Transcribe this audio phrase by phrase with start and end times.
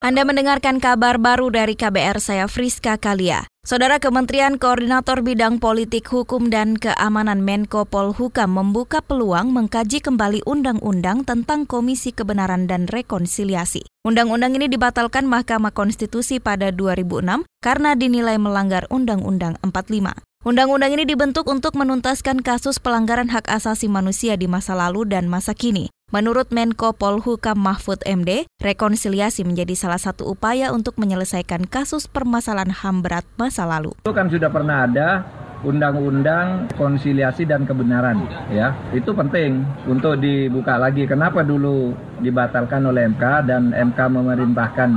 [0.00, 3.44] Anda mendengarkan kabar baru dari KBR saya Friska Kalia.
[3.60, 11.28] Saudara Kementerian Koordinator Bidang Politik Hukum dan Keamanan Menko Polhukam membuka peluang mengkaji kembali undang-undang
[11.28, 13.84] tentang Komisi Kebenaran dan Rekonsiliasi.
[14.00, 20.16] Undang-undang ini dibatalkan Mahkamah Konstitusi pada 2006 karena dinilai melanggar Undang-Undang 45.
[20.48, 25.52] Undang-undang ini dibentuk untuk menuntaskan kasus pelanggaran hak asasi manusia di masa lalu dan masa
[25.52, 25.92] kini.
[26.10, 33.06] Menurut Menko Polhukam Mahfud MD, rekonsiliasi menjadi salah satu upaya untuk menyelesaikan kasus permasalahan HAM
[33.06, 33.94] berat masa lalu.
[34.02, 35.22] Itu kan sudah pernah ada
[35.62, 38.74] undang-undang konsiliasi dan kebenaran ya.
[38.90, 41.06] Itu penting untuk dibuka lagi.
[41.06, 44.90] Kenapa dulu dibatalkan oleh MK dan MK memerintahkan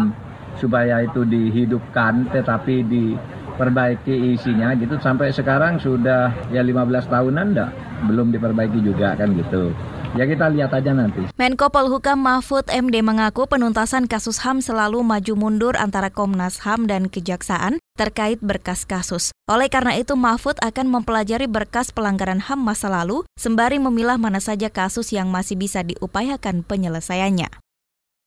[0.57, 4.97] supaya itu dihidupkan tetapi diperbaiki isinya gitu?
[4.97, 7.69] Sampai sekarang sudah ya 15 tahunan enggak
[8.09, 9.69] belum diperbaiki juga kan gitu
[10.13, 11.25] Ya kita lihat aja nanti.
[11.41, 17.09] Menko Polhukam Mahfud MD mengaku penuntasan kasus HAM selalu maju mundur antara Komnas HAM dan
[17.09, 19.33] Kejaksaan terkait berkas kasus.
[19.49, 24.69] Oleh karena itu Mahfud akan mempelajari berkas pelanggaran HAM masa lalu sembari memilah mana saja
[24.69, 27.62] kasus yang masih bisa diupayakan penyelesaiannya.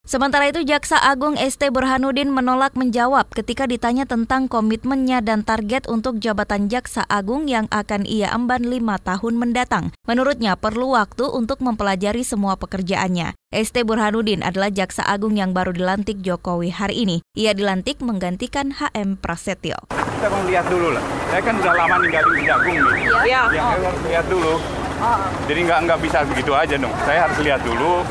[0.06, 6.22] Sementara itu, Jaksa Agung ST Burhanuddin menolak menjawab ketika ditanya tentang komitmennya dan target untuk
[6.22, 9.90] jabatan Jaksa Agung yang akan ia emban lima tahun mendatang.
[10.06, 13.34] Menurutnya, perlu waktu untuk mempelajari semua pekerjaannya.
[13.50, 17.26] ST Burhanuddin adalah Jaksa Agung yang baru dilantik Jokowi hari ini.
[17.34, 19.90] Ia dilantik menggantikan HM Prasetyo.
[19.90, 21.02] Kita mau lihat dulu lah.
[21.34, 22.94] Saya kan sudah lama ninggalin Kejagung nih.
[23.26, 23.40] Iya.
[23.50, 23.74] Ya, oh.
[23.74, 24.54] harus lihat dulu.
[25.02, 25.18] Oh.
[25.50, 26.94] Jadi nggak nggak bisa begitu aja dong.
[27.02, 28.06] Saya harus lihat dulu.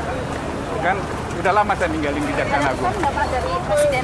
[0.84, 1.00] Kan
[1.36, 2.96] Udah lama saya ninggalin Kejaksaan Agung.
[2.96, 4.04] dari Presiden?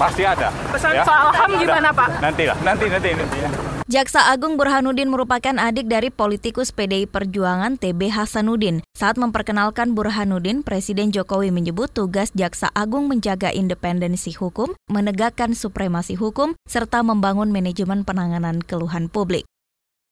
[0.00, 0.48] Pasti ada.
[0.72, 1.04] Pesan ya?
[1.04, 2.08] soal HAM gimana Pak?
[2.24, 3.50] Nanti lah, nanti, nanti, nanti ya.
[3.90, 8.86] Jaksa Agung Burhanuddin merupakan adik dari politikus PDI Perjuangan TB Hasanuddin.
[8.94, 16.54] Saat memperkenalkan Burhanuddin, Presiden Jokowi menyebut tugas Jaksa Agung menjaga independensi hukum, menegakkan supremasi hukum,
[16.70, 19.42] serta membangun manajemen penanganan keluhan publik.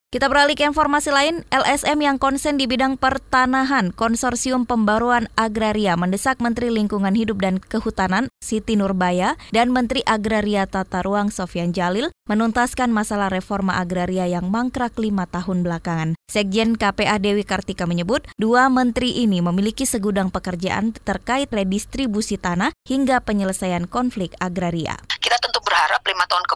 [0.08, 6.40] Kita beralih ke informasi lain, LSM yang konsen di bidang pertanahan, Konsorsium Pembaruan Agraria mendesak
[6.40, 12.88] Menteri Lingkungan Hidup dan Kehutanan Siti Nurbaya dan Menteri Agraria Tata Ruang Sofian Jalil menuntaskan
[12.88, 16.16] masalah reforma agraria yang mangkrak lima tahun belakangan.
[16.24, 23.20] Sekjen KPA Dewi Kartika menyebut, dua menteri ini memiliki segudang pekerjaan terkait redistribusi tanah hingga
[23.20, 24.96] penyelesaian konflik agraria.
[25.20, 26.54] Kita tentu berharap lima tahun ke,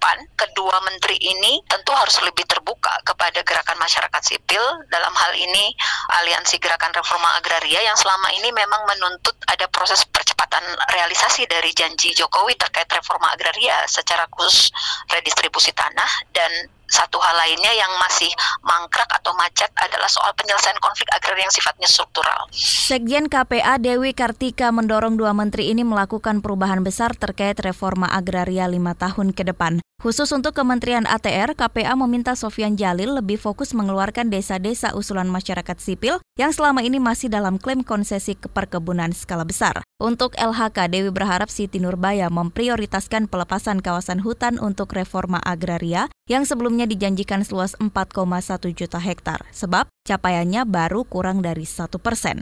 [0.00, 5.76] depan kedua menteri ini tentu harus lebih terbuka kepada gerakan masyarakat sipil dalam hal ini
[6.24, 10.64] aliansi gerakan reforma agraria yang selama ini memang menuntut ada proses percepatan
[10.96, 14.72] realisasi dari janji Jokowi terkait reforma agraria secara khusus
[15.12, 16.48] redistribusi tanah dan
[16.88, 18.32] satu hal lainnya yang masih
[18.64, 22.48] mangkrak atau macet adalah soal penyelesaian konflik agraria yang sifatnya struktural.
[22.56, 28.96] Sekjen KPA Dewi Kartika mendorong dua menteri ini melakukan perubahan besar terkait reforma agraria lima
[28.96, 29.84] tahun ke depan.
[30.00, 36.24] Khusus untuk Kementerian ATR, KPA meminta Sofian Jalil lebih fokus mengeluarkan desa-desa usulan masyarakat sipil
[36.40, 39.84] yang selama ini masih dalam klaim konsesi keperkebunan skala besar.
[40.00, 46.88] Untuk LHK, Dewi berharap Siti Nurbaya memprioritaskan pelepasan kawasan hutan untuk reforma agraria yang sebelumnya
[46.88, 52.40] dijanjikan seluas 4,1 juta hektar, sebab capaiannya baru kurang dari satu persen.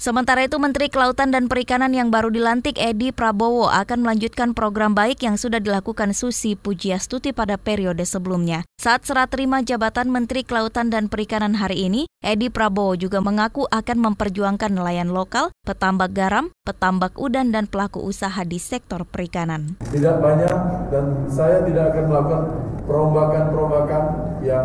[0.00, 5.20] Sementara itu, Menteri Kelautan dan Perikanan yang baru dilantik Edi Prabowo akan melanjutkan program baik
[5.20, 8.64] yang sudah dilakukan Susi Pujiastuti pada periode sebelumnya.
[8.80, 14.00] Saat serah terima jabatan Menteri Kelautan dan Perikanan hari ini, Edi Prabowo juga mengaku akan
[14.00, 19.76] memperjuangkan nelayan lokal, petambak garam, petambak udang, dan pelaku usaha di sektor perikanan.
[19.84, 22.42] Tidak banyak dan saya tidak akan melakukan
[22.88, 24.02] perombakan-perombakan
[24.48, 24.64] yang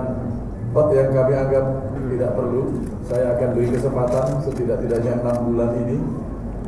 [0.76, 1.66] yang kami anggap
[1.96, 2.64] tidak perlu.
[3.08, 5.98] Saya akan beri kesempatan setidak-tidaknya enam bulan ini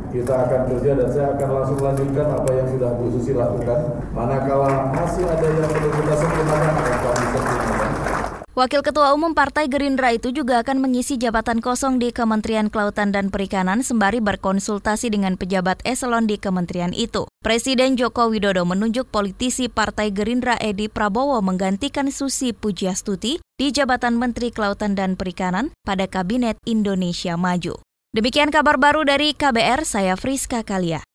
[0.08, 3.80] kita akan kerja dan saya akan langsung lanjutkan apa yang sudah Bu Susi lakukan.
[4.16, 7.90] Manakala masih ada yang perlu kita sempurnakan, akan kami sempurnakan.
[8.58, 13.30] Wakil Ketua Umum Partai Gerindra itu juga akan mengisi jabatan kosong di Kementerian Kelautan dan
[13.30, 17.30] Perikanan sembari berkonsultasi dengan pejabat eselon di kementerian itu.
[17.48, 24.52] Presiden Joko Widodo menunjuk politisi Partai Gerindra Edi Prabowo menggantikan Susi Pujiastuti di jabatan Menteri
[24.52, 27.80] Kelautan dan Perikanan pada Kabinet Indonesia Maju.
[28.12, 31.07] Demikian kabar baru dari KBR, saya Friska Kalia.